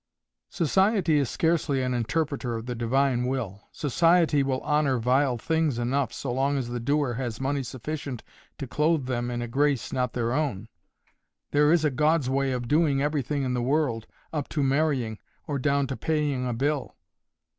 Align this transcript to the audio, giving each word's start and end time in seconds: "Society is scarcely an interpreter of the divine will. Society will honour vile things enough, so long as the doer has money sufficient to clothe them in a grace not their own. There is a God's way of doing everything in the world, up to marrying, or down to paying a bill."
"Society 0.49 1.19
is 1.19 1.29
scarcely 1.29 1.83
an 1.83 1.93
interpreter 1.93 2.55
of 2.55 2.65
the 2.65 2.73
divine 2.73 3.23
will. 3.27 3.61
Society 3.71 4.41
will 4.41 4.61
honour 4.63 4.97
vile 4.97 5.37
things 5.37 5.77
enough, 5.77 6.11
so 6.11 6.33
long 6.33 6.57
as 6.57 6.69
the 6.69 6.79
doer 6.79 7.13
has 7.13 7.39
money 7.39 7.61
sufficient 7.61 8.23
to 8.57 8.65
clothe 8.65 9.05
them 9.05 9.29
in 9.29 9.43
a 9.43 9.47
grace 9.47 9.93
not 9.93 10.13
their 10.13 10.33
own. 10.33 10.67
There 11.51 11.71
is 11.71 11.85
a 11.85 11.91
God's 11.91 12.31
way 12.31 12.51
of 12.51 12.67
doing 12.67 12.99
everything 12.99 13.43
in 13.43 13.53
the 13.53 13.61
world, 13.61 14.07
up 14.33 14.49
to 14.49 14.63
marrying, 14.63 15.19
or 15.45 15.59
down 15.59 15.85
to 15.85 15.95
paying 15.95 16.47
a 16.47 16.53
bill." 16.53 16.95